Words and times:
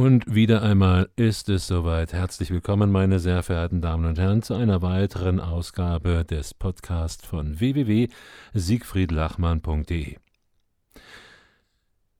Und 0.00 0.34
wieder 0.34 0.62
einmal 0.62 1.10
ist 1.16 1.50
es 1.50 1.66
soweit. 1.66 2.14
Herzlich 2.14 2.50
willkommen, 2.50 2.90
meine 2.90 3.18
sehr 3.18 3.42
verehrten 3.42 3.82
Damen 3.82 4.06
und 4.06 4.18
Herren, 4.18 4.40
zu 4.40 4.54
einer 4.54 4.80
weiteren 4.80 5.40
Ausgabe 5.40 6.24
des 6.24 6.54
Podcasts 6.54 7.26
von 7.26 7.60
www.siegfriedlachmann.de. 7.60 10.16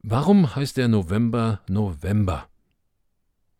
Warum 0.03 0.55
heißt 0.55 0.77
der 0.77 0.89
November 0.89 1.63
November? 1.71 2.49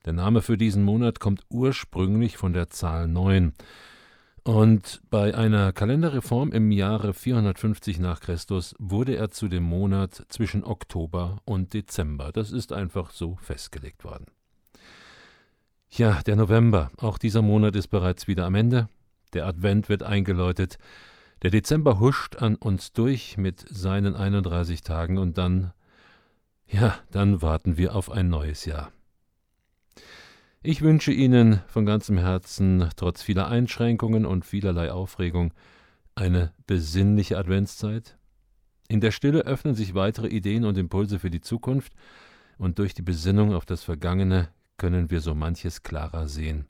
Der 0.05 0.13
Name 0.13 0.43
für 0.43 0.59
diesen 0.59 0.83
Monat 0.83 1.19
kommt 1.19 1.47
ursprünglich 1.49 2.37
von 2.37 2.53
der 2.53 2.69
Zahl 2.69 3.09
9. 3.09 3.55
Und 4.43 5.03
bei 5.11 5.35
einer 5.35 5.73
Kalenderreform 5.73 6.53
im 6.53 6.71
Jahre 6.71 7.13
450 7.13 7.99
nach 7.99 8.21
Christus 8.21 8.75
wurde 8.79 9.15
er 9.17 9.31
zu 9.31 9.49
dem 9.49 9.65
Monat 9.65 10.25
zwischen 10.29 10.65
Oktober 10.65 11.41
und 11.45 11.75
Dezember. 11.75 12.33
Das 12.33 12.51
ist 12.51 12.73
einfach 12.73 13.11
so 13.11 13.37
festgelegt 13.43 14.03
worden. 14.05 14.27
Ja, 15.91 16.23
der 16.23 16.37
November, 16.37 16.91
auch 16.99 17.19
dieser 17.19 17.43
Monat 17.43 17.77
ist 17.77 17.89
bereits 17.89 18.29
wieder 18.29 18.47
am 18.47 18.55
Ende. 18.55 18.89
Der 19.35 19.47
Advent 19.47 19.89
wird 19.89 20.03
eingeläutet. 20.03 20.79
Der 21.43 21.51
Dezember 21.51 22.01
huscht 22.01 22.37
an 22.37 22.55
uns 22.55 22.93
durch 22.93 23.37
mit 23.37 23.65
seinen 23.69 24.15
31 24.15 24.83
Tagen 24.83 25.19
und 25.19 25.37
dann, 25.37 25.73
ja, 26.67 26.97
dann 27.11 27.43
warten 27.43 27.77
wir 27.77 27.95
auf 27.95 28.11
ein 28.11 28.29
neues 28.29 28.65
Jahr. 28.65 28.91
Ich 30.63 30.83
wünsche 30.83 31.11
Ihnen 31.11 31.63
von 31.69 31.87
ganzem 31.87 32.19
Herzen, 32.19 32.87
trotz 32.95 33.23
vieler 33.23 33.49
Einschränkungen 33.49 34.27
und 34.27 34.45
vielerlei 34.45 34.93
Aufregung, 34.93 35.55
eine 36.15 36.53
besinnliche 36.67 37.39
Adventszeit. 37.39 38.19
In 38.87 39.01
der 39.01 39.11
Stille 39.11 39.47
öffnen 39.47 39.75
sich 39.75 39.95
weitere 39.95 40.27
Ideen 40.29 40.67
und 40.67 40.77
Impulse 40.77 41.19
für 41.19 41.31
die 41.31 41.41
Zukunft, 41.41 41.95
und 42.59 42.79
durch 42.79 42.93
die 42.93 43.01
Besinnung 43.01 43.55
auf 43.55 43.65
das 43.65 43.85
Vergangene 43.85 44.51
können 44.77 45.11
wir 45.11 45.23
so 45.23 45.35
manches 45.35 45.83
klarer 45.83 46.29
sehen. 46.29 46.67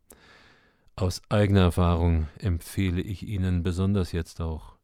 Aus 0.95 1.21
eigener 1.29 1.63
Erfahrung 1.63 2.29
empfehle 2.39 3.01
ich 3.01 3.27
Ihnen 3.27 3.65
besonders 3.65 4.13
jetzt 4.13 4.41
auch 4.41 4.77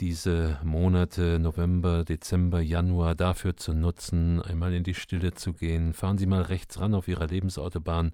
diese 0.00 0.58
Monate 0.64 1.38
November, 1.38 2.04
Dezember, 2.04 2.60
Januar 2.60 3.14
dafür 3.14 3.56
zu 3.56 3.74
nutzen, 3.74 4.40
einmal 4.40 4.72
in 4.72 4.82
die 4.82 4.94
Stille 4.94 5.34
zu 5.34 5.52
gehen. 5.52 5.92
Fahren 5.92 6.16
Sie 6.16 6.26
mal 6.26 6.42
rechts 6.42 6.80
ran 6.80 6.94
auf 6.94 7.06
Ihrer 7.06 7.26
Lebensautobahn, 7.26 8.12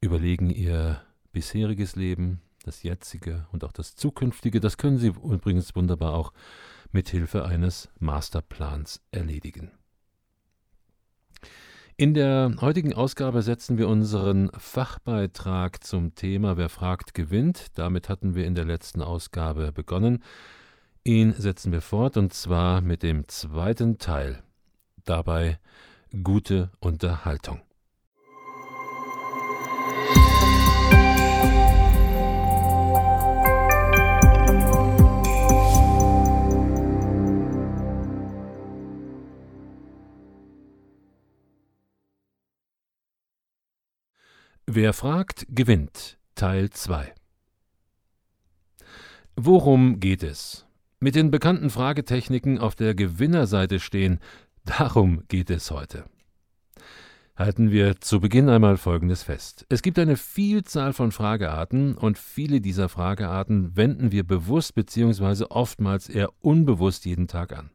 überlegen 0.00 0.50
Ihr 0.50 1.00
bisheriges 1.32 1.94
Leben, 1.94 2.40
das 2.64 2.82
jetzige 2.82 3.46
und 3.52 3.62
auch 3.64 3.72
das 3.72 3.94
zukünftige. 3.94 4.58
Das 4.58 4.76
können 4.76 4.98
Sie 4.98 5.08
übrigens 5.08 5.76
wunderbar 5.76 6.12
auch 6.12 6.32
mit 6.90 7.08
Hilfe 7.08 7.44
eines 7.44 7.88
Masterplans 8.00 9.00
erledigen. 9.12 9.70
In 11.96 12.14
der 12.14 12.56
heutigen 12.60 12.94
Ausgabe 12.94 13.42
setzen 13.42 13.78
wir 13.78 13.86
unseren 13.86 14.50
Fachbeitrag 14.56 15.84
zum 15.84 16.14
Thema 16.14 16.56
Wer 16.56 16.70
fragt, 16.70 17.14
gewinnt. 17.14 17.78
Damit 17.78 18.08
hatten 18.08 18.34
wir 18.34 18.46
in 18.46 18.54
der 18.54 18.64
letzten 18.64 19.02
Ausgabe 19.02 19.70
begonnen. 19.70 20.24
Ihn 21.04 21.32
setzen 21.32 21.72
wir 21.72 21.80
fort 21.80 22.18
und 22.18 22.34
zwar 22.34 22.82
mit 22.82 23.02
dem 23.02 23.26
zweiten 23.26 23.96
Teil. 23.96 24.42
Dabei 25.04 25.58
gute 26.22 26.70
Unterhaltung. 26.78 27.62
Wer 44.66 44.92
fragt, 44.92 45.46
gewinnt. 45.48 46.18
Teil 46.34 46.70
2 46.70 47.14
Worum 49.34 49.98
geht 49.98 50.22
es? 50.22 50.69
Mit 51.00 51.14
den 51.14 51.30
bekannten 51.30 51.70
Fragetechniken 51.70 52.58
auf 52.58 52.74
der 52.74 52.94
Gewinnerseite 52.94 53.80
stehen. 53.80 54.20
Darum 54.64 55.22
geht 55.28 55.50
es 55.50 55.70
heute. 55.70 56.04
Halten 57.36 57.70
wir 57.70 57.98
zu 58.02 58.20
Beginn 58.20 58.50
einmal 58.50 58.76
Folgendes 58.76 59.22
fest. 59.22 59.64
Es 59.70 59.80
gibt 59.80 59.98
eine 59.98 60.18
Vielzahl 60.18 60.92
von 60.92 61.10
Fragearten 61.10 61.96
und 61.96 62.18
viele 62.18 62.60
dieser 62.60 62.90
Fragearten 62.90 63.74
wenden 63.76 64.12
wir 64.12 64.24
bewusst 64.24 64.74
bzw. 64.74 65.46
oftmals 65.48 66.10
eher 66.10 66.28
unbewusst 66.42 67.06
jeden 67.06 67.28
Tag 67.28 67.56
an. 67.56 67.70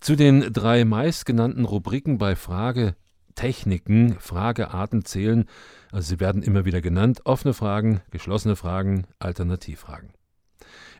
Zu 0.00 0.16
den 0.16 0.52
drei 0.52 0.84
meistgenannten 0.84 1.64
Rubriken 1.64 2.18
bei 2.18 2.34
Fragetechniken, 2.34 4.16
Fragearten 4.18 5.04
zählen, 5.04 5.44
also 5.92 6.08
sie 6.08 6.18
werden 6.18 6.42
immer 6.42 6.64
wieder 6.64 6.80
genannt, 6.80 7.20
offene 7.24 7.54
Fragen, 7.54 8.00
geschlossene 8.10 8.56
Fragen, 8.56 9.06
Alternativfragen. 9.20 10.10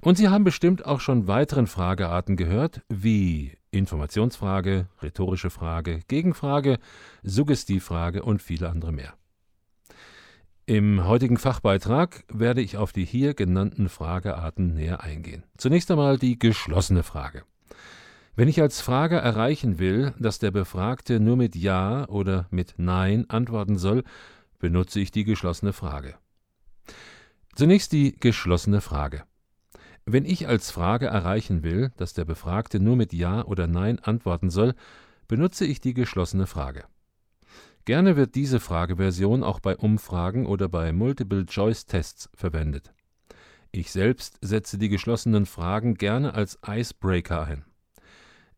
Und 0.01 0.19
Sie 0.19 0.29
haben 0.29 0.45
bestimmt 0.45 0.85
auch 0.85 1.01
schon 1.01 1.27
weiteren 1.27 1.67
Fragearten 1.67 2.37
gehört, 2.37 2.83
wie 2.89 3.57
Informationsfrage, 3.71 4.89
rhetorische 5.03 5.51
Frage, 5.51 6.01
Gegenfrage, 6.09 6.79
Suggestivfrage 7.23 8.23
und 8.23 8.43
viele 8.43 8.71
andere 8.71 8.93
mehr. 8.93 9.15
Im 10.67 11.05
heutigen 11.05 11.37
Fachbeitrag 11.37 12.25
werde 12.33 12.63
ich 12.63 12.79
auf 12.79 12.93
die 12.93 13.05
hier 13.05 13.35
genannten 13.35 13.91
Fragearten 13.91 14.75
näher 14.75 15.03
eingehen. 15.03 15.45
Zunächst 15.59 15.91
einmal 15.91 16.17
die 16.17 16.39
geschlossene 16.39 17.03
Frage. 17.03 17.45
Wenn 18.35 18.49
ich 18.49 18.61
als 18.61 18.81
Frager 18.81 19.19
erreichen 19.19 19.79
will, 19.79 20.15
dass 20.19 20.39
der 20.39 20.51
Befragte 20.51 21.21
nur 21.21 21.37
mit 21.37 21.55
Ja 21.55 22.09
oder 22.09 22.47
mit 22.51 22.75
Nein 22.79 23.29
antworten 23.29 23.77
soll, 23.77 24.05
benutze 24.59 25.01
ich 25.01 25.11
die 25.11 25.25
geschlossene 25.25 25.73
Frage. 25.73 26.15
Zunächst 27.55 27.93
die 27.93 28.19
geschlossene 28.19 28.81
Frage. 28.81 29.25
Wenn 30.07 30.27
ich 30.27 30.49
als 30.49 30.71
Frage 30.71 31.07
erreichen 31.07 31.63
will, 31.63 31.91
dass 31.97 32.13
der 32.13 32.27
Befragte 32.27 32.79
nur 32.79 32.95
mit 32.95 33.15
Ja 33.15 33.43
oder 33.45 33.67
Nein 33.67 33.99
antworten 33.99 34.51
soll, 34.51 34.75
benutze 35.29 35.65
ich 35.65 35.81
die 35.81 35.95
geschlossene 35.95 36.47
Frage. 36.47 36.85
Gerne 37.87 38.17
wird 38.17 38.35
diese 38.35 38.61
Frageversion 38.61 39.43
auch 39.43 39.61
bei 39.61 39.77
Umfragen 39.77 40.47
oder 40.47 40.69
bei 40.69 40.93
Multiple-Choice-Tests 40.93 42.31
verwendet. 42.35 42.93
Ich 43.73 43.91
selbst 43.91 44.39
setze 44.41 44.79
die 44.79 44.89
geschlossenen 44.89 45.47
Fragen 45.47 45.95
gerne 45.95 46.35
als 46.35 46.59
Icebreaker 46.67 47.45
ein. 47.45 47.65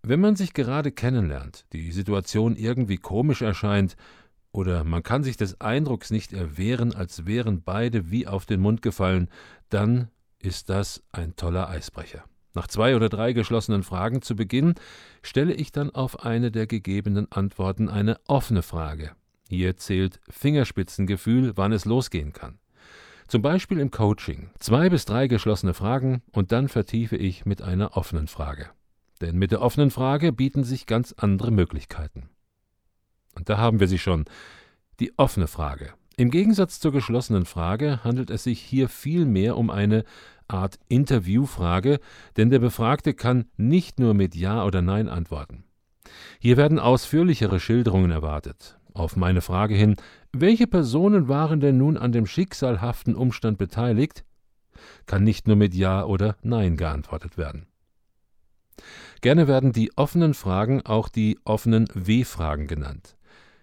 Wenn 0.03 0.21
man 0.21 0.37
sich 0.37 0.53
gerade 0.53 0.93
kennenlernt, 0.93 1.67
die 1.73 1.91
Situation 1.91 2.55
irgendwie 2.55 2.99
komisch 2.99 3.43
erscheint 3.43 3.97
oder 4.53 4.85
man 4.85 5.03
kann 5.03 5.25
sich 5.25 5.37
des 5.37 5.61
Eindrucks 5.61 6.11
nicht 6.11 6.33
erwehren, 6.33 6.95
als 6.95 7.27
wären 7.27 7.63
beide 7.63 8.11
wie 8.11 8.27
auf 8.27 8.47
den 8.47 8.61
Mund 8.61 8.83
gefallen, 8.83 9.29
dann 9.71 10.09
ist 10.47 10.71
das 10.71 11.03
ein 11.13 11.35
toller 11.37 11.69
Eisbrecher. 11.69 12.25
Nach 12.55 12.69
zwei 12.69 12.97
oder 12.97 13.09
drei 13.09 13.33
geschlossenen 13.33 13.83
Fragen 13.83 14.23
zu 14.23 14.37
Beginn 14.37 14.75
stelle 15.23 15.53
ich 15.53 15.73
dann 15.73 15.91
auf 15.91 16.25
eine 16.25 16.51
der 16.51 16.67
gegebenen 16.67 17.31
Antworten 17.31 17.91
eine 17.91 18.19
offene 18.27 18.63
Frage. 18.63 19.11
Hier 19.49 19.77
zählt 19.77 20.21
Fingerspitzengefühl, 20.31 21.57
wann 21.57 21.73
es 21.73 21.85
losgehen 21.85 22.33
kann. 22.33 22.59
Zum 23.29 23.43
Beispiel 23.43 23.81
im 23.81 23.91
Coaching. 23.91 24.51
Zwei 24.61 24.89
bis 24.89 25.05
drei 25.05 25.27
geschlossene 25.27 25.75
Fragen 25.75 26.23
und 26.33 26.53
dann 26.53 26.69
vertiefe 26.69 27.17
ich 27.17 27.45
mit 27.45 27.61
einer 27.61 27.97
offenen 27.97 28.29
Frage. 28.29 28.71
Denn 29.21 29.37
mit 29.37 29.51
der 29.51 29.61
offenen 29.61 29.91
Frage 29.91 30.33
bieten 30.33 30.63
sich 30.63 30.87
ganz 30.87 31.13
andere 31.13 31.51
Möglichkeiten. 31.51 32.29
Und 33.35 33.49
da 33.49 33.59
haben 33.59 33.81
wir 33.81 33.89
sie 33.89 33.99
schon. 33.99 34.25
Die 35.01 35.19
offene 35.19 35.49
Frage. 35.49 35.93
Im 36.19 36.31
Gegensatz 36.31 36.81
zur 36.81 36.93
geschlossenen 36.93 37.45
Frage 37.45 38.03
handelt 38.03 38.31
es 38.31 38.45
sich 38.45 38.61
hier 38.61 38.89
vielmehr 38.89 39.59
um 39.59 39.69
eine 39.69 40.05
Art 40.49 40.79
Interviewfrage, 40.89 42.01
denn 42.37 42.51
der 42.51 42.59
Befragte 42.59 43.15
kann 43.15 43.47
nicht 43.57 43.99
nur 43.99 44.15
mit 44.15 44.35
Ja 44.35 44.65
oder 44.65 44.83
Nein 44.83 45.09
antworten. 45.09 45.65
Hier 46.39 46.57
werden 46.57 46.79
ausführlichere 46.79 47.61
Schilderungen 47.61 48.11
erwartet. 48.11 48.79
Auf 48.95 49.17
meine 49.17 49.41
Frage 49.41 49.75
hin, 49.75 49.97
welche 50.33 50.67
Personen 50.67 51.29
waren 51.29 51.61
denn 51.61 51.77
nun 51.77 51.97
an 51.97 52.13
dem 52.13 52.27
schicksalhaften 52.27 53.15
Umstand 53.15 53.59
beteiligt, 53.59 54.25
kann 55.07 55.25
nicht 55.25 55.47
nur 55.47 55.57
mit 55.57 55.75
Ja 55.75 56.05
oder 56.05 56.37
Nein 56.43 56.77
geantwortet 56.77 57.37
werden. 57.37 57.67
Gerne 59.21 59.49
werden 59.49 59.73
die 59.73 59.97
offenen 59.97 60.35
Fragen 60.35 60.85
auch 60.85 61.09
die 61.09 61.39
offenen 61.45 61.89
W-Fragen 61.95 62.67
genannt. 62.67 63.17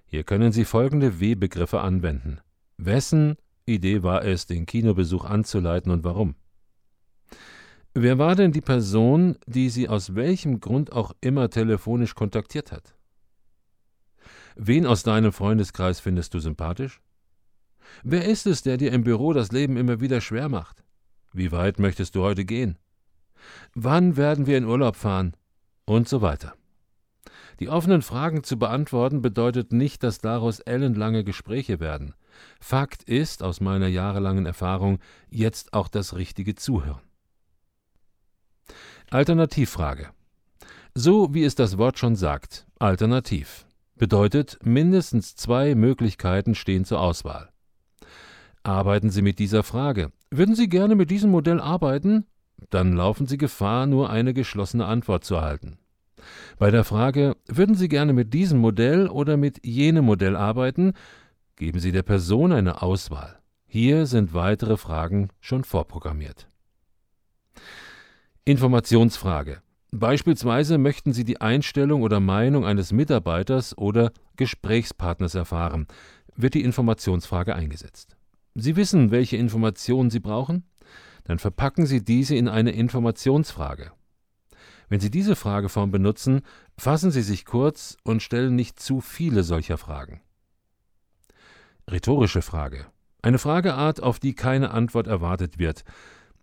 Hier 0.06 0.24
können 0.24 0.51
Sie 0.51 0.65
folgende 0.65 1.19
W-Begriffe 1.19 1.81
anwenden. 1.81 2.39
Wessen 2.77 3.38
Idee 3.65 4.03
war 4.03 4.25
es, 4.25 4.45
den 4.45 4.65
Kinobesuch 4.65 5.25
anzuleiten 5.25 5.91
und 5.91 6.03
warum? 6.03 6.35
Wer 7.95 8.18
war 8.18 8.36
denn 8.36 8.51
die 8.51 8.62
Person, 8.62 9.38
die 9.45 9.69
Sie 9.69 9.88
aus 9.88 10.16
welchem 10.16 10.60
Grund 10.60 10.92
auch 10.92 11.12
immer 11.22 11.51
telefonisch 11.51 12.16
kontaktiert 12.16 12.72
hat? 12.72 12.95
Wen 14.56 14.88
aus 14.88 15.04
deinem 15.04 15.31
Freundeskreis 15.31 16.00
findest 16.00 16.34
du 16.34 16.40
sympathisch? 16.40 17.01
Wer 18.04 18.25
ist 18.25 18.48
es, 18.48 18.63
der 18.63 18.78
dir 18.78 18.92
im 18.92 19.04
Büro 19.04 19.34
das 19.34 19.51
Leben 19.51 19.78
immer 19.78 20.01
wieder 20.01 20.22
schwer 20.22 20.50
macht? 20.50 20.84
Wie 21.34 21.51
weit 21.51 21.78
möchtest 21.78 22.16
du 22.16 22.24
heute 22.24 22.45
gehen? 22.45 22.80
Wann 23.75 24.18
werden 24.18 24.48
wir 24.48 24.57
in 24.57 24.66
Urlaub 24.66 24.95
fahren? 24.95 25.36
Und 25.86 26.10
so 26.10 26.22
weiter. 26.22 26.54
Die 27.60 27.69
offenen 27.69 28.01
Fragen 28.01 28.44
zu 28.44 28.57
beantworten 28.57 29.22
bedeutet 29.22 29.72
nicht, 29.72 30.01
dass 30.01 30.18
daraus 30.18 30.60
ellenlange 30.60 31.24
Gespräche 31.24 31.80
werden. 31.80 32.16
Fakt 32.60 33.04
ist, 33.04 33.44
aus 33.44 33.62
meiner 33.62 33.88
jahrelangen 33.88 34.48
Erfahrung, 34.48 35.00
jetzt 35.30 35.74
auch 35.74 35.88
das 35.88 36.16
richtige 36.16 36.56
Zuhören. 36.56 37.01
Alternativfrage. 39.10 40.10
So 40.96 41.34
wie 41.34 41.44
es 41.44 41.56
das 41.56 41.78
Wort 41.78 41.98
schon 41.98 42.16
sagt, 42.16 42.68
alternativ, 42.80 43.66
bedeutet, 43.96 44.60
mindestens 44.64 45.36
zwei 45.36 45.76
Möglichkeiten 45.76 46.56
stehen 46.56 46.86
zur 46.86 47.00
Auswahl. 47.00 47.50
Arbeiten 48.64 49.10
Sie 49.10 49.22
mit 49.22 49.40
dieser 49.40 49.64
Frage. 49.64 50.12
Würden 50.32 50.56
Sie 50.56 50.70
gerne 50.70 50.96
mit 50.96 51.12
diesem 51.12 51.32
Modell 51.32 51.60
arbeiten? 51.60 52.26
Dann 52.70 52.94
laufen 52.94 53.28
Sie 53.28 53.38
Gefahr, 53.38 53.88
nur 53.88 54.10
eine 54.10 54.34
geschlossene 54.34 54.86
Antwort 54.86 55.24
zu 55.24 55.36
erhalten. 55.36 55.78
Bei 56.58 56.72
der 56.72 56.84
Frage, 56.84 57.36
würden 57.48 57.76
Sie 57.76 57.90
gerne 57.90 58.14
mit 58.14 58.34
diesem 58.34 58.60
Modell 58.60 59.08
oder 59.08 59.36
mit 59.36 59.66
jenem 59.66 60.06
Modell 60.06 60.36
arbeiten, 60.36 60.94
geben 61.56 61.80
Sie 61.80 61.92
der 61.92 62.04
Person 62.04 62.52
eine 62.52 62.82
Auswahl. 62.82 63.40
Hier 63.68 64.06
sind 64.06 64.34
weitere 64.34 64.78
Fragen 64.78 65.30
schon 65.40 65.64
vorprogrammiert. 65.64 66.48
Informationsfrage. 68.45 69.62
Beispielsweise 69.92 70.78
möchten 70.78 71.13
Sie 71.13 71.24
die 71.24 71.40
Einstellung 71.40 72.01
oder 72.01 72.19
Meinung 72.19 72.66
eines 72.66 72.92
Mitarbeiters 72.92 73.78
oder 73.78 74.12
Gesprächspartners 74.36 75.34
erfahren, 75.34 75.88
wird 76.36 76.54
die 76.54 76.63
Informationsfrage 76.63 77.56
eingesetzt. 77.56 78.18
Sie 78.54 78.75
wissen, 78.75 79.12
welche 79.12 79.38
Informationen 79.38 80.10
Sie 80.10 80.19
brauchen? 80.19 80.66
Dann 81.24 81.40
verpacken 81.40 81.86
Sie 81.86 82.04
diese 82.04 82.36
in 82.36 82.50
eine 82.50 82.72
Informationsfrage. 82.72 83.94
Wenn 84.90 85.00
Sie 85.00 85.10
diese 85.10 85.38
Frageform 85.38 85.92
benutzen, 85.92 86.42
fassen 86.78 87.12
Sie 87.12 87.22
sich 87.22 87.45
kurz 87.45 87.95
und 88.04 88.22
stellen 88.22 88.56
nicht 88.56 88.78
zu 88.78 89.00
viele 89.00 89.44
solcher 89.44 89.78
Fragen. 89.78 90.22
Rhetorische 91.90 92.42
Frage. 92.42 92.88
Eine 93.22 93.38
Frageart, 93.38 94.04
auf 94.04 94.19
die 94.19 94.36
keine 94.36 94.72
Antwort 94.72 95.07
erwartet 95.07 95.60
wird. 95.60 95.86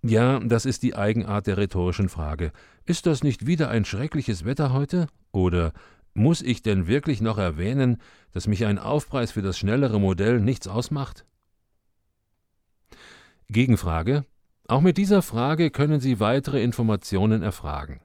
Ja, 0.03 0.41
das 0.41 0.65
ist 0.65 0.83
die 0.83 0.97
Eigenart 0.97 1.47
der 1.47 1.59
rhetorischen 1.59 2.09
Frage. 2.09 2.53
Ist 2.87 3.07
das 3.07 3.23
nicht 3.23 3.47
wieder 3.47 3.69
ein 3.69 3.85
schreckliches 3.85 4.45
Wetter 4.45 4.73
heute? 4.73 5.09
Oder 5.31 5.73
muss 6.15 6.41
ich 6.41 6.63
denn 6.63 6.87
wirklich 6.87 7.21
noch 7.21 7.37
erwähnen, 7.37 7.99
dass 8.33 8.47
mich 8.47 8.65
ein 8.65 8.79
Aufpreis 8.79 9.33
für 9.33 9.43
das 9.43 9.59
schnellere 9.59 10.01
Modell 10.01 10.41
nichts 10.41 10.69
ausmacht? 10.69 11.27
Gegenfrage. 13.49 14.25
Auch 14.69 14.81
mit 14.81 14.97
dieser 14.97 15.21
Frage 15.21 15.71
können 15.71 16.01
Sie 16.01 16.19
weitere 16.19 16.63
Informationen 16.63 17.43
erfragen. 17.43 18.01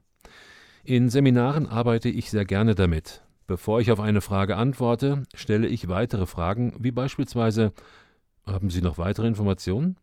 In 0.83 1.09
Seminaren 1.09 1.65
arbeite 1.65 2.09
ich 2.09 2.29
sehr 2.29 2.45
gerne 2.45 2.75
damit. 2.75 3.23
Bevor 3.47 3.79
ich 3.79 3.91
auf 3.91 3.99
eine 3.99 4.21
Frage 4.21 4.57
antworte, 4.57 5.23
stelle 5.33 5.67
ich 5.67 5.87
weitere 5.87 6.25
Fragen, 6.25 6.73
wie 6.79 6.91
beispielsweise 6.91 7.73
Haben 8.45 8.69
Sie 8.69 8.81
noch 8.81 8.97
weitere 8.97 9.27
Informationen? 9.27 9.97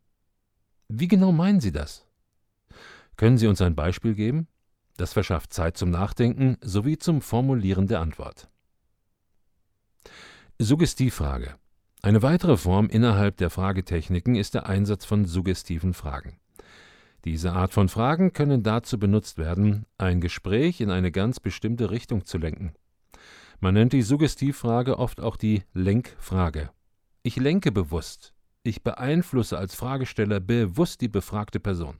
Wie 0.94 1.08
genau 1.08 1.32
meinen 1.32 1.60
Sie 1.60 1.72
das? 1.72 2.04
Können 3.16 3.38
Sie 3.38 3.46
uns 3.46 3.62
ein 3.62 3.74
Beispiel 3.74 4.14
geben? 4.14 4.46
Das 4.98 5.14
verschafft 5.14 5.50
Zeit 5.54 5.78
zum 5.78 5.88
Nachdenken 5.88 6.58
sowie 6.60 6.98
zum 6.98 7.22
Formulieren 7.22 7.86
der 7.86 8.00
Antwort. 8.00 8.50
Suggestivfrage. 10.58 11.54
Eine 12.02 12.20
weitere 12.20 12.58
Form 12.58 12.90
innerhalb 12.90 13.38
der 13.38 13.48
Fragetechniken 13.48 14.34
ist 14.34 14.52
der 14.52 14.66
Einsatz 14.66 15.06
von 15.06 15.24
suggestiven 15.24 15.94
Fragen. 15.94 16.38
Diese 17.24 17.54
Art 17.54 17.72
von 17.72 17.88
Fragen 17.88 18.34
können 18.34 18.62
dazu 18.62 18.98
benutzt 18.98 19.38
werden, 19.38 19.86
ein 19.96 20.20
Gespräch 20.20 20.82
in 20.82 20.90
eine 20.90 21.10
ganz 21.10 21.40
bestimmte 21.40 21.90
Richtung 21.90 22.26
zu 22.26 22.36
lenken. 22.36 22.74
Man 23.60 23.72
nennt 23.72 23.94
die 23.94 24.02
Suggestivfrage 24.02 24.98
oft 24.98 25.22
auch 25.22 25.38
die 25.38 25.62
Lenkfrage. 25.72 26.68
Ich 27.22 27.36
lenke 27.36 27.72
bewusst. 27.72 28.34
Ich 28.64 28.82
beeinflusse 28.82 29.58
als 29.58 29.74
Fragesteller 29.74 30.38
bewusst 30.38 31.00
die 31.00 31.08
befragte 31.08 31.58
Person. 31.58 31.96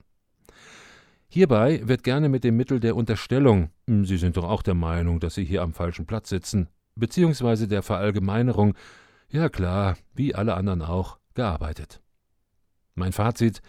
Hierbei 1.27 1.81
wird 1.83 2.03
gerne 2.03 2.29
mit 2.29 2.43
dem 2.43 2.55
Mittel 2.55 2.79
der 2.79 2.95
Unterstellung, 2.95 3.71
hm, 3.87 4.05
Sie 4.05 4.17
sind 4.17 4.37
doch 4.37 4.45
auch 4.45 4.61
der 4.61 4.75
Meinung, 4.75 5.19
dass 5.19 5.35
Sie 5.35 5.43
hier 5.43 5.61
am 5.61 5.73
falschen 5.73 6.05
Platz 6.05 6.29
sitzen, 6.29 6.69
beziehungsweise 6.95 7.67
der 7.67 7.81
Verallgemeinerung, 7.81 8.75
ja 9.29 9.49
klar, 9.49 9.97
wie 10.13 10.35
alle 10.35 10.53
anderen 10.53 10.83
auch, 10.83 11.17
gearbeitet. 11.33 12.01
Mein 12.95 13.11
Fazit, 13.11 13.61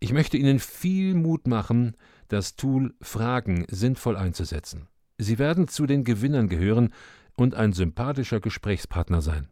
ich 0.00 0.12
möchte 0.12 0.36
Ihnen 0.36 0.58
viel 0.58 1.14
Mut 1.14 1.46
machen, 1.46 1.96
das 2.28 2.56
Tool 2.56 2.94
Fragen 3.00 3.64
sinnvoll 3.70 4.16
einzusetzen. 4.16 4.88
Sie 5.16 5.38
werden 5.38 5.68
zu 5.68 5.86
den 5.86 6.04
Gewinnern 6.04 6.48
gehören 6.48 6.92
und 7.36 7.54
ein 7.54 7.72
sympathischer 7.72 8.40
Gesprächspartner 8.40 9.22
sein. 9.22 9.48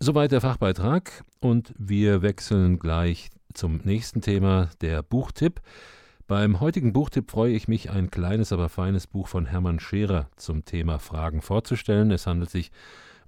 Soweit 0.00 0.30
der 0.30 0.40
Fachbeitrag 0.40 1.24
und 1.40 1.74
wir 1.76 2.22
wechseln 2.22 2.78
gleich 2.78 3.30
zum 3.52 3.80
nächsten 3.82 4.20
Thema, 4.20 4.70
der 4.80 5.02
Buchtipp. 5.02 5.60
Beim 6.28 6.60
heutigen 6.60 6.92
Buchtipp 6.92 7.28
freue 7.28 7.52
ich 7.52 7.66
mich, 7.66 7.90
ein 7.90 8.08
kleines, 8.08 8.52
aber 8.52 8.68
feines 8.68 9.08
Buch 9.08 9.26
von 9.26 9.46
Hermann 9.46 9.80
Scherer 9.80 10.30
zum 10.36 10.64
Thema 10.64 11.00
Fragen 11.00 11.42
vorzustellen. 11.42 12.12
Es 12.12 12.28
handelt 12.28 12.48
sich 12.48 12.70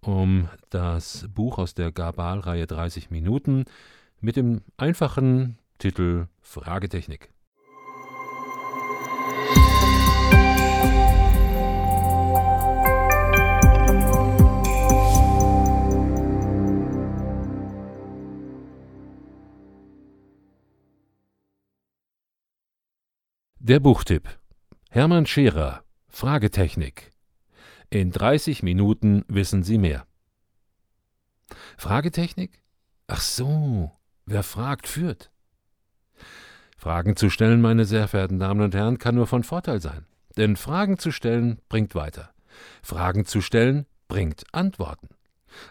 um 0.00 0.48
das 0.68 1.26
Buch 1.34 1.58
aus 1.58 1.74
der 1.74 1.90
Gabal-Reihe 1.90 2.68
30 2.68 3.10
Minuten 3.10 3.64
mit 4.20 4.36
dem 4.36 4.60
einfachen 4.76 5.58
Titel 5.78 6.28
Fragetechnik. 6.40 7.30
Der 23.70 23.78
Buchtipp 23.78 24.28
Hermann 24.90 25.26
Scherer 25.26 25.84
Fragetechnik 26.08 27.12
In 27.88 28.10
30 28.10 28.64
Minuten 28.64 29.24
wissen 29.28 29.62
Sie 29.62 29.78
mehr. 29.78 30.08
Fragetechnik? 31.78 32.64
Ach 33.06 33.20
so, 33.20 33.92
wer 34.26 34.42
fragt, 34.42 34.88
führt. 34.88 35.30
Fragen 36.76 37.14
zu 37.14 37.30
stellen, 37.30 37.60
meine 37.60 37.84
sehr 37.84 38.08
verehrten 38.08 38.40
Damen 38.40 38.60
und 38.60 38.74
Herren, 38.74 38.98
kann 38.98 39.14
nur 39.14 39.28
von 39.28 39.44
Vorteil 39.44 39.80
sein. 39.80 40.04
Denn 40.36 40.56
Fragen 40.56 40.98
zu 40.98 41.12
stellen 41.12 41.60
bringt 41.68 41.94
weiter. 41.94 42.30
Fragen 42.82 43.24
zu 43.24 43.40
stellen 43.40 43.86
bringt 44.08 44.42
Antworten. 44.50 45.10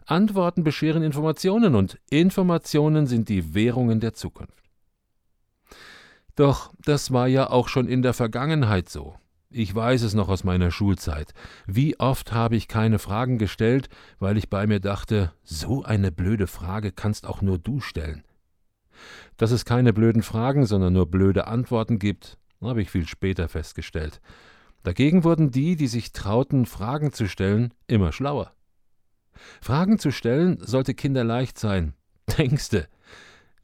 Antworten 0.05 0.63
bescheren 0.63 1.03
Informationen 1.03 1.75
und 1.75 1.99
Informationen 2.09 3.07
sind 3.07 3.27
die 3.27 3.53
Währungen 3.53 3.99
der 3.99 4.13
Zukunft. 4.13 4.68
Doch 6.39 6.71
das 6.85 7.11
war 7.11 7.27
ja 7.27 7.49
auch 7.49 7.67
schon 7.67 7.89
in 7.89 8.01
der 8.01 8.13
Vergangenheit 8.13 8.87
so. 8.87 9.17
Ich 9.49 9.75
weiß 9.75 10.03
es 10.03 10.13
noch 10.13 10.29
aus 10.29 10.45
meiner 10.45 10.71
Schulzeit. 10.71 11.33
Wie 11.67 11.99
oft 11.99 12.31
habe 12.31 12.55
ich 12.55 12.69
keine 12.69 12.97
Fragen 12.97 13.37
gestellt, 13.37 13.89
weil 14.19 14.37
ich 14.37 14.49
bei 14.49 14.65
mir 14.65 14.79
dachte, 14.79 15.33
so 15.43 15.83
eine 15.83 16.13
blöde 16.13 16.47
Frage 16.47 16.93
kannst 16.93 17.27
auch 17.27 17.41
nur 17.41 17.57
du 17.57 17.81
stellen. 17.81 18.23
Dass 19.35 19.51
es 19.51 19.65
keine 19.65 19.91
blöden 19.91 20.23
Fragen, 20.23 20.65
sondern 20.65 20.93
nur 20.93 21.11
blöde 21.11 21.45
Antworten 21.45 21.99
gibt, 21.99 22.37
habe 22.61 22.81
ich 22.81 22.89
viel 22.89 23.05
später 23.05 23.49
festgestellt. 23.49 24.21
Dagegen 24.83 25.25
wurden 25.25 25.51
die, 25.51 25.75
die 25.75 25.87
sich 25.87 26.13
trauten, 26.13 26.65
Fragen 26.65 27.11
zu 27.11 27.27
stellen, 27.27 27.73
immer 27.85 28.13
schlauer. 28.13 28.53
Fragen 29.59 29.99
zu 29.99 30.09
stellen 30.09 30.57
sollte 30.61 30.93
kinderleicht 30.93 31.59
sein. 31.59 31.95
Denkste, 32.37 32.87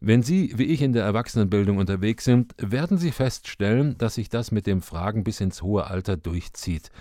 wenn 0.05 0.21
Sie, 0.21 0.51
wie 0.55 0.65
ich, 0.65 0.83
in 0.83 0.93
der 0.93 1.03
Erwachsenenbildung 1.03 1.77
unterwegs 1.77 2.25
sind, 2.25 2.53
werden 2.59 2.99
Sie 2.99 3.11
feststellen, 3.11 3.97
dass 3.97 4.15
sich 4.15 4.29
das 4.29 4.51
mit 4.51 4.67
dem 4.67 4.83
Fragen 4.83 5.23
bis 5.23 5.41
ins 5.41 5.63
hohe 5.63 5.87
Alter 5.87 6.15
durchzieht. 6.15 6.91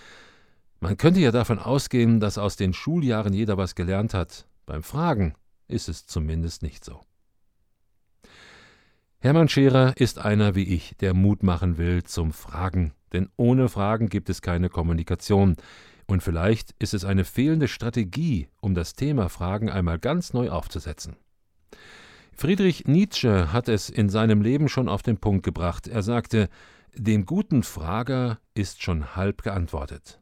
Man 0.80 0.96
könnte 0.96 1.20
ja 1.20 1.30
davon 1.30 1.58
ausgehen, 1.58 2.18
dass 2.18 2.38
aus 2.38 2.56
den 2.56 2.72
Schuljahren 2.72 3.34
jeder 3.34 3.58
was 3.58 3.74
gelernt 3.74 4.14
hat. 4.14 4.46
Beim 4.64 4.82
Fragen 4.82 5.34
ist 5.68 5.90
es 5.90 6.06
zumindest 6.06 6.62
nicht 6.62 6.82
so. 6.82 7.02
Hermann 9.18 9.48
Scherer 9.48 9.92
ist 9.98 10.18
einer 10.18 10.54
wie 10.54 10.64
ich, 10.64 10.96
der 10.96 11.12
Mut 11.12 11.42
machen 11.42 11.76
will 11.76 12.04
zum 12.04 12.32
Fragen, 12.32 12.94
denn 13.12 13.28
ohne 13.36 13.68
Fragen 13.68 14.08
gibt 14.08 14.30
es 14.30 14.40
keine 14.40 14.70
Kommunikation. 14.70 15.56
Und 16.06 16.22
vielleicht 16.22 16.74
ist 16.78 16.94
es 16.94 17.04
eine 17.04 17.24
fehlende 17.24 17.68
Strategie, 17.68 18.48
um 18.62 18.74
das 18.74 18.94
Thema 18.94 19.28
Fragen 19.28 19.68
einmal 19.68 19.98
ganz 19.98 20.32
neu 20.32 20.48
aufzusetzen. 20.48 21.16
Friedrich 22.36 22.86
Nietzsche 22.86 23.52
hat 23.52 23.68
es 23.68 23.88
in 23.88 24.08
seinem 24.08 24.42
Leben 24.42 24.68
schon 24.68 24.88
auf 24.88 25.02
den 25.02 25.18
Punkt 25.18 25.44
gebracht. 25.44 25.86
Er 25.86 26.02
sagte, 26.02 26.48
dem 26.94 27.26
guten 27.26 27.62
Frager 27.62 28.38
ist 28.54 28.82
schon 28.82 29.16
halb 29.16 29.42
geantwortet. 29.42 30.20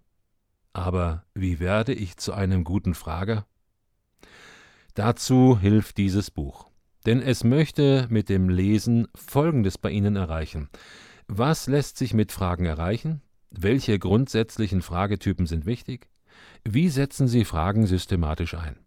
Aber 0.73 1.25
wie 1.35 1.61
werde 1.61 1.93
ich 1.93 2.17
zu 2.17 2.33
einem 2.33 2.65
guten 2.65 2.95
Frager? 2.95 3.47
Dazu 4.95 5.59
hilft 5.59 5.99
dieses 5.99 6.31
Buch. 6.31 6.71
Denn 7.07 7.21
es 7.21 7.45
möchte 7.45 8.07
mit 8.11 8.29
dem 8.29 8.49
Lesen 8.49 9.09
Folgendes 9.15 9.77
bei 9.77 9.91
Ihnen 9.91 10.17
erreichen. 10.17 10.69
Was 11.27 11.67
lässt 11.67 11.97
sich 11.97 12.15
mit 12.15 12.31
Fragen 12.31 12.67
erreichen? 12.67 13.23
Welche 13.51 13.99
grundsätzlichen 13.99 14.83
Fragetypen 14.83 15.47
sind 15.47 15.67
wichtig? 15.67 16.09
Wie 16.65 16.89
setzen 16.89 17.27
Sie 17.27 17.45
Fragen 17.45 17.87
systematisch 17.87 18.55
ein? 18.55 18.79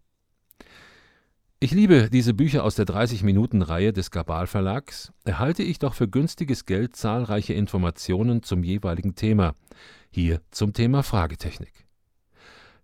Ich 1.66 1.72
liebe 1.72 2.12
diese 2.12 2.36
Bücher 2.36 2.64
aus 2.64 2.76
der 2.76 2.86
30-Minuten-Reihe 2.86 3.92
des 3.92 4.12
Gabal 4.12 4.46
Verlags, 4.46 5.12
erhalte 5.24 5.64
ich 5.64 5.80
doch 5.80 5.96
für 5.96 6.08
günstiges 6.08 6.68
Geld 6.68 6.96
zahlreiche 6.96 7.56
Informationen 7.56 8.44
zum 8.44 8.64
jeweiligen 8.64 9.16
Thema. 9.16 9.56
Hier 10.12 10.42
zum 10.52 10.74
Thema 10.74 11.02
Fragetechnik. 11.02 11.88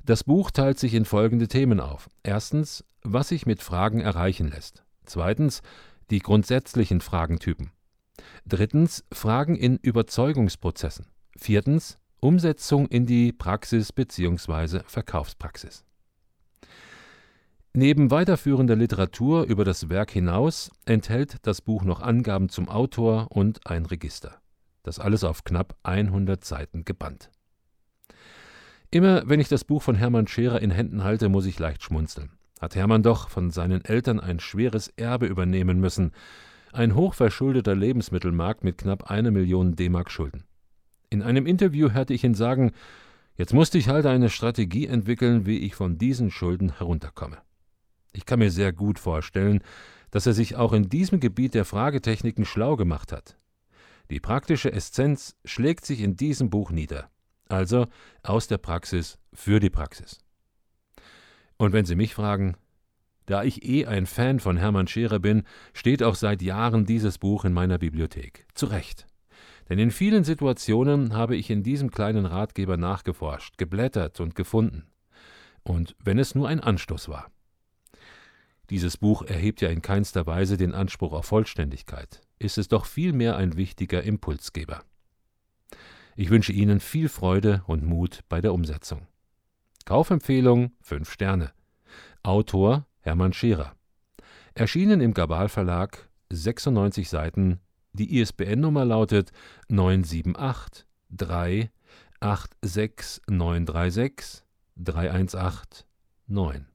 Das 0.04 0.24
Buch 0.24 0.50
teilt 0.50 0.80
sich 0.80 0.96
in 0.96 1.06
folgende 1.06 1.48
Themen 1.48 1.80
auf. 1.80 2.10
Erstens, 2.24 2.84
was 3.04 3.28
sich 3.28 3.46
mit 3.46 3.62
Fragen 3.62 4.02
erreichen 4.02 4.48
lässt. 4.48 4.84
Zweitens, 5.06 5.62
die 6.10 6.18
grundsätzlichen 6.18 7.02
Fragentypen. 7.02 7.70
Drittens, 8.48 9.06
Fragen 9.14 9.58
in 9.58 9.78
Überzeugungsprozessen. 9.78 11.06
Viertens, 11.38 12.00
Umsetzung 12.20 12.88
in 12.88 13.06
die 13.06 13.32
Praxis 13.32 13.94
bzw. 13.94 14.80
Verkaufspraxis. 14.88 15.86
Neben 17.74 18.12
weiterführender 18.12 18.76
Literatur 18.76 19.44
über 19.46 19.64
das 19.64 19.88
Werk 19.88 20.12
hinaus 20.12 20.72
enthält 20.84 21.38
das 21.44 21.62
Buch 21.62 21.86
noch 21.86 22.02
Angaben 22.02 22.50
zum 22.50 22.68
Autor 22.68 23.28
und 23.30 23.66
ein 23.66 23.86
Register. 23.86 24.42
Das 24.84 25.00
alles 25.00 25.24
auf 25.24 25.46
knapp 25.46 25.78
100 25.84 26.44
Seiten 26.44 26.84
gebannt. 26.84 27.32
Immer 28.90 29.24
wenn 29.26 29.40
ich 29.40 29.48
das 29.48 29.64
Buch 29.64 29.82
von 29.82 29.96
Hermann 29.96 30.28
Scherer 30.28 30.62
in 30.62 30.72
Händen 30.72 31.06
halte, 31.06 31.30
muss 31.30 31.46
ich 31.46 31.60
leicht 31.60 31.82
schmunzeln. 31.82 32.32
Hat 32.60 32.76
Hermann 32.76 33.04
doch 33.04 33.30
von 33.30 33.52
seinen 33.52 33.86
Eltern 33.86 34.20
ein 34.20 34.42
schweres 34.42 34.90
Erbe 34.98 35.28
übernehmen 35.28 35.80
müssen. 35.80 36.12
Ein 36.74 36.94
hochverschuldeter 36.94 37.74
Lebensmittelmarkt 37.74 38.66
mit 38.66 38.80
knapp 38.80 39.10
einer 39.10 39.32
Million 39.32 39.78
D-Mark 39.78 40.12
Schulden. 40.12 40.44
In 41.10 41.22
einem 41.22 41.46
Interview 41.46 41.92
hörte 41.92 42.14
ich 42.14 42.26
ihn 42.26 42.36
sagen, 42.36 42.74
jetzt 43.38 43.54
musste 43.54 43.78
ich 43.78 43.88
halt 43.88 44.06
eine 44.06 44.30
Strategie 44.30 44.88
entwickeln, 44.88 45.46
wie 45.46 45.60
ich 45.60 45.74
von 45.74 45.98
diesen 45.98 46.32
Schulden 46.32 46.78
herunterkomme. 46.78 47.38
Ich 48.14 48.26
kann 48.26 48.40
mir 48.40 48.52
sehr 48.52 48.74
gut 48.74 49.00
vorstellen, 49.00 49.64
dass 50.12 50.26
er 50.26 50.34
sich 50.34 50.56
auch 50.56 50.74
in 50.74 50.90
diesem 50.90 51.20
Gebiet 51.20 51.54
der 51.54 51.66
Fragetechniken 51.66 52.46
schlau 52.46 52.76
gemacht 52.76 53.12
hat. 53.12 53.38
Die 54.10 54.20
praktische 54.20 54.72
Essenz 54.72 55.36
schlägt 55.46 55.86
sich 55.86 56.02
in 56.02 56.18
diesem 56.18 56.50
Buch 56.50 56.72
nieder. 56.72 57.10
Also 57.48 57.88
aus 58.24 58.48
der 58.48 58.58
Praxis 58.58 59.18
für 59.34 59.60
die 59.60 59.70
Praxis. 59.70 60.20
Und 61.58 61.74
wenn 61.74 61.86
Sie 61.86 61.96
mich 61.96 62.14
fragen, 62.14 62.56
da 63.26 63.44
ich 63.44 63.64
eh 63.64 63.86
ein 63.86 64.06
Fan 64.06 64.40
von 64.40 64.58
Hermann 64.58 64.88
Scherer 64.88 65.20
bin, 65.20 65.44
steht 65.74 66.04
auch 66.04 66.16
seit 66.16 66.42
Jahren 66.42 66.86
dieses 66.86 67.18
Buch 67.18 67.46
in 67.46 67.54
meiner 67.54 67.78
Bibliothek. 67.78 68.46
Zu 68.54 68.66
Recht. 68.66 69.06
Denn 69.70 69.80
in 69.80 69.92
vielen 69.92 70.26
Situationen 70.26 71.14
habe 71.14 71.38
ich 71.38 71.50
in 71.50 71.64
diesem 71.64 71.92
kleinen 71.92 72.26
Ratgeber 72.26 72.76
nachgeforscht, 72.76 73.58
geblättert 73.58 74.20
und 74.20 74.36
gefunden. 74.36 74.88
Und 75.64 75.96
wenn 76.04 76.20
es 76.20 76.36
nur 76.36 76.50
ein 76.50 76.60
Anstoß 76.60 77.08
war. 77.08 77.32
Dieses 78.72 78.96
Buch 78.96 79.24
erhebt 79.24 79.60
ja 79.60 79.68
in 79.68 79.82
keinster 79.82 80.26
Weise 80.26 80.56
den 80.56 80.74
Anspruch 80.74 81.12
auf 81.12 81.26
Vollständigkeit, 81.26 82.22
ist 82.40 82.58
es 82.58 82.70
doch 82.70 82.86
vielmehr 82.86 83.36
ein 83.36 83.58
wichtiger 83.58 84.02
Impulsgeber. 84.02 84.86
Ich 86.16 86.30
wünsche 86.30 86.54
Ihnen 86.54 86.80
viel 86.80 87.10
Freude 87.10 87.64
und 87.68 87.84
Mut 87.84 88.22
bei 88.30 88.40
der 88.40 88.54
Umsetzung. 88.54 89.08
Kaufempfehlung 89.84 90.72
5 90.84 91.12
Sterne. 91.12 91.52
Autor 92.24 92.88
Hermann 93.02 93.34
Scherer. 93.34 93.76
Erschienen 94.54 95.02
im 95.02 95.14
Gabal 95.14 95.50
Verlag, 95.50 96.10
96 96.30 97.10
Seiten. 97.10 97.60
Die 97.92 98.22
ISBN-Nummer 98.22 98.86
lautet 98.86 99.34
978 99.68 100.86
3 101.10 101.70
86 102.22 103.22
936 103.28 104.46
318 104.78 105.86
9. 106.28 106.71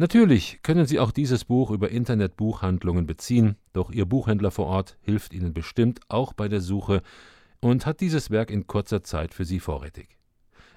Natürlich 0.00 0.60
können 0.62 0.86
Sie 0.86 0.98
auch 0.98 1.10
dieses 1.10 1.44
Buch 1.44 1.70
über 1.70 1.90
Internetbuchhandlungen 1.90 3.04
beziehen, 3.04 3.56
doch 3.74 3.90
Ihr 3.90 4.06
Buchhändler 4.06 4.50
vor 4.50 4.64
Ort 4.64 4.96
hilft 5.02 5.34
Ihnen 5.34 5.52
bestimmt 5.52 6.00
auch 6.08 6.32
bei 6.32 6.48
der 6.48 6.62
Suche 6.62 7.02
und 7.60 7.84
hat 7.84 8.00
dieses 8.00 8.30
Werk 8.30 8.50
in 8.50 8.66
kurzer 8.66 9.02
Zeit 9.02 9.34
für 9.34 9.44
Sie 9.44 9.60
vorrätig. 9.60 10.16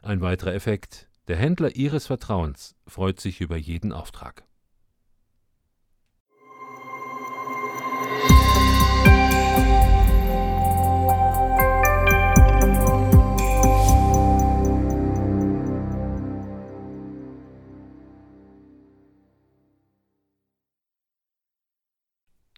Ein 0.02 0.20
weiterer 0.20 0.54
Effekt, 0.54 1.08
der 1.30 1.38
Händler 1.38 1.74
Ihres 1.78 2.08
Vertrauens 2.08 2.76
freut 2.86 3.22
sich 3.22 3.40
über 3.40 3.56
jeden 3.56 3.94
Auftrag. 3.94 4.44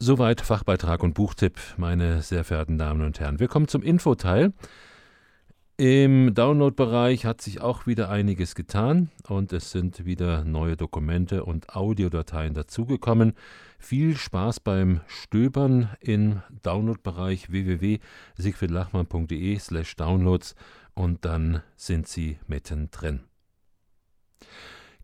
Soweit 0.05 0.41
Fachbeitrag 0.41 1.01
und 1.01 1.15
Buchtipp, 1.15 1.59
meine 1.77 2.21
sehr 2.21 2.43
verehrten 2.43 2.77
Damen 2.77 3.03
und 3.03 3.19
Herren. 3.19 3.39
Wir 3.39 3.47
kommen 3.47 3.67
zum 3.67 3.81
Infoteil. 3.81 4.53
Im 5.77 6.35
Download-Bereich 6.35 7.25
hat 7.25 7.41
sich 7.41 7.59
auch 7.59 7.87
wieder 7.87 8.11
einiges 8.11 8.53
getan 8.53 9.09
und 9.27 9.51
es 9.51 9.71
sind 9.71 10.05
wieder 10.05 10.43
neue 10.43 10.77
Dokumente 10.77 11.43
und 11.43 11.75
Audiodateien 11.75 12.53
dazugekommen. 12.53 13.33
Viel 13.79 14.15
Spaß 14.15 14.59
beim 14.59 15.01
Stöbern 15.07 15.89
im 16.01 16.43
Download-Bereich 16.61 17.49
www.siegfriedlachmann.de 17.49 19.57
slash 19.57 19.95
downloads 19.95 20.53
und 20.93 21.25
dann 21.25 21.63
sind 21.77 22.07
Sie 22.07 22.37
mittendrin. 22.45 23.21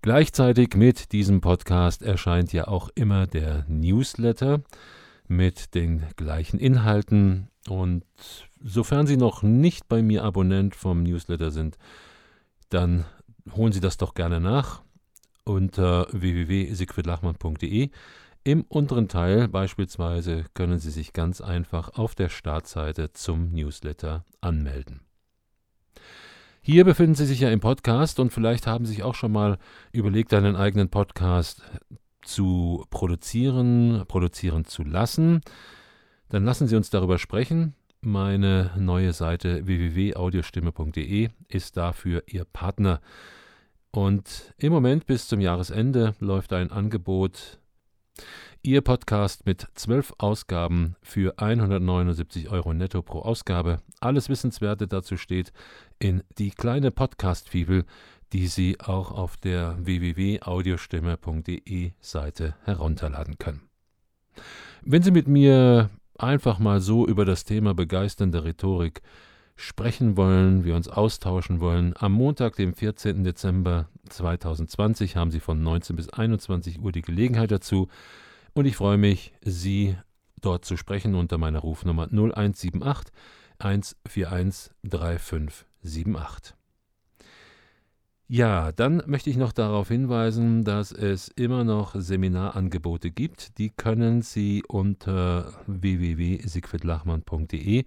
Gleichzeitig 0.03 0.75
mit 0.75 1.11
diesem 1.11 1.41
Podcast 1.41 2.01
erscheint 2.01 2.53
ja 2.53 2.67
auch 2.67 2.89
immer 2.95 3.27
der 3.27 3.65
Newsletter 3.67 4.61
mit 5.27 5.75
den 5.75 6.03
gleichen 6.15 6.59
Inhalten. 6.59 7.49
Und 7.69 8.03
sofern 8.59 9.05
Sie 9.05 9.17
noch 9.17 9.43
nicht 9.43 9.87
bei 9.87 10.01
mir 10.01 10.23
Abonnent 10.23 10.75
vom 10.75 11.03
Newsletter 11.03 11.51
sind, 11.51 11.77
dann 12.69 13.05
holen 13.55 13.73
Sie 13.73 13.79
das 13.79 13.97
doch 13.97 14.15
gerne 14.15 14.39
nach 14.39 14.81
unter 15.43 16.07
www.siegfriedlachmann.de. 16.11 17.91
Im 18.43 18.63
unteren 18.63 19.07
Teil 19.07 19.47
beispielsweise 19.49 20.45
können 20.55 20.79
Sie 20.79 20.89
sich 20.89 21.13
ganz 21.13 21.41
einfach 21.41 21.93
auf 21.93 22.15
der 22.15 22.29
Startseite 22.29 23.13
zum 23.13 23.51
Newsletter 23.51 24.25
anmelden. 24.41 25.01
Hier 26.63 26.85
befinden 26.85 27.15
Sie 27.15 27.25
sich 27.25 27.39
ja 27.39 27.49
im 27.49 27.59
Podcast 27.59 28.19
und 28.19 28.31
vielleicht 28.31 28.67
haben 28.67 28.85
Sie 28.85 28.93
sich 28.93 29.01
auch 29.01 29.15
schon 29.15 29.31
mal 29.31 29.57
überlegt, 29.91 30.31
einen 30.31 30.55
eigenen 30.55 30.89
Podcast 30.89 31.63
zu 32.21 32.85
produzieren, 32.91 34.05
produzieren 34.07 34.65
zu 34.65 34.83
lassen. 34.83 35.41
Dann 36.29 36.45
lassen 36.45 36.67
Sie 36.67 36.75
uns 36.75 36.91
darüber 36.91 37.17
sprechen. 37.17 37.73
Meine 38.01 38.69
neue 38.77 39.11
Seite 39.11 39.65
www.audiostimme.de 39.65 41.29
ist 41.47 41.77
dafür 41.77 42.21
Ihr 42.27 42.45
Partner. 42.45 43.01
Und 43.89 44.53
im 44.57 44.71
Moment 44.71 45.07
bis 45.07 45.27
zum 45.27 45.41
Jahresende 45.41 46.13
läuft 46.19 46.53
ein 46.53 46.71
Angebot 46.71 47.57
Ihr 48.61 48.81
Podcast 48.81 49.47
mit 49.47 49.65
zwölf 49.73 50.13
Ausgaben 50.19 50.95
für 51.01 51.39
179 51.39 52.49
Euro 52.49 52.75
netto 52.75 53.01
pro 53.01 53.21
Ausgabe. 53.21 53.81
Alles 53.99 54.29
Wissenswerte 54.29 54.87
dazu 54.87 55.17
steht 55.17 55.51
in 56.01 56.23
die 56.37 56.51
kleine 56.51 56.91
Podcast-Fibel, 56.91 57.85
die 58.33 58.47
Sie 58.47 58.77
auch 58.79 59.11
auf 59.11 59.37
der 59.37 59.77
www.audiostimme.de 59.79 61.91
Seite 61.99 62.55
herunterladen 62.63 63.37
können. 63.37 63.61
Wenn 64.81 65.03
Sie 65.03 65.11
mit 65.11 65.27
mir 65.27 65.89
einfach 66.17 66.57
mal 66.59 66.81
so 66.81 67.05
über 67.05 67.25
das 67.25 67.43
Thema 67.43 67.73
begeisternde 67.73 68.43
Rhetorik 68.43 69.01
sprechen 69.55 70.17
wollen, 70.17 70.63
wir 70.63 70.75
uns 70.75 70.87
austauschen 70.87 71.59
wollen, 71.59 71.93
am 71.97 72.13
Montag, 72.13 72.55
dem 72.55 72.73
14. 72.73 73.23
Dezember 73.23 73.89
2020 74.09 75.15
haben 75.15 75.29
Sie 75.29 75.39
von 75.39 75.61
19 75.61 75.95
bis 75.95 76.09
21 76.09 76.81
Uhr 76.81 76.91
die 76.91 77.03
Gelegenheit 77.03 77.51
dazu. 77.51 77.89
Und 78.53 78.65
ich 78.65 78.75
freue 78.75 78.97
mich, 78.97 79.33
Sie 79.41 79.95
dort 80.41 80.65
zu 80.65 80.77
sprechen 80.77 81.13
unter 81.13 81.37
meiner 81.37 81.59
Rufnummer 81.59 82.07
0178 82.07 83.13
141 83.59 84.71
3578. 85.83 86.55
Ja, 88.33 88.71
dann 88.71 89.03
möchte 89.07 89.29
ich 89.29 89.35
noch 89.35 89.51
darauf 89.51 89.89
hinweisen, 89.89 90.63
dass 90.63 90.93
es 90.93 91.27
immer 91.27 91.65
noch 91.65 91.95
Seminarangebote 91.95 93.11
gibt. 93.11 93.57
Die 93.57 93.71
können 93.71 94.21
Sie 94.21 94.63
unter 94.69 95.51
www.siegfriedlachmann.de 95.67 97.83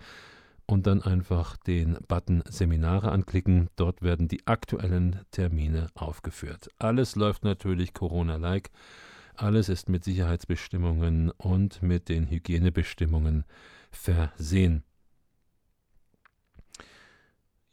und 0.66 0.86
dann 0.86 1.02
einfach 1.02 1.56
den 1.56 1.96
Button 2.08 2.42
Seminare 2.46 3.10
anklicken. 3.10 3.70
Dort 3.76 4.02
werden 4.02 4.28
die 4.28 4.46
aktuellen 4.46 5.22
Termine 5.30 5.86
aufgeführt. 5.94 6.68
Alles 6.78 7.16
läuft 7.16 7.44
natürlich 7.44 7.94
Corona-like. 7.94 8.68
Alles 9.36 9.70
ist 9.70 9.88
mit 9.88 10.04
Sicherheitsbestimmungen 10.04 11.30
und 11.30 11.82
mit 11.82 12.10
den 12.10 12.28
Hygienebestimmungen 12.28 13.44
versehen. 13.90 14.84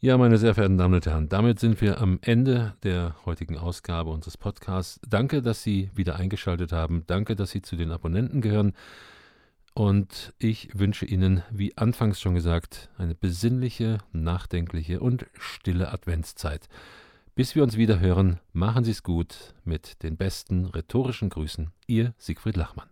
Ja, 0.04 0.18
meine 0.18 0.36
sehr 0.36 0.52
verehrten 0.52 0.78
Damen 0.78 0.94
und 0.94 1.06
Herren, 1.06 1.28
damit 1.28 1.60
sind 1.60 1.80
wir 1.80 2.00
am 2.00 2.18
Ende 2.22 2.74
der 2.82 3.14
heutigen 3.24 3.56
Ausgabe 3.56 4.10
unseres 4.10 4.36
Podcasts. 4.36 4.98
Danke, 5.08 5.42
dass 5.42 5.62
Sie 5.62 5.92
wieder 5.94 6.16
eingeschaltet 6.16 6.72
haben. 6.72 7.04
Danke, 7.06 7.36
dass 7.36 7.52
Sie 7.52 7.62
zu 7.62 7.76
den 7.76 7.92
Abonnenten 7.92 8.40
gehören. 8.40 8.72
Und 9.74 10.34
ich 10.40 10.76
wünsche 10.76 11.06
Ihnen, 11.06 11.44
wie 11.52 11.76
anfangs 11.78 12.20
schon 12.20 12.34
gesagt, 12.34 12.90
eine 12.98 13.14
besinnliche, 13.14 13.98
nachdenkliche 14.10 14.98
und 14.98 15.26
stille 15.38 15.92
Adventszeit. 15.92 16.68
Bis 17.36 17.54
wir 17.54 17.62
uns 17.62 17.76
wieder 17.76 18.00
hören, 18.00 18.40
machen 18.52 18.82
Sie 18.82 18.90
es 18.90 19.04
gut 19.04 19.54
mit 19.64 20.02
den 20.02 20.16
besten 20.16 20.64
rhetorischen 20.64 21.30
Grüßen. 21.30 21.70
Ihr 21.86 22.12
Siegfried 22.18 22.56
Lachmann. 22.56 22.88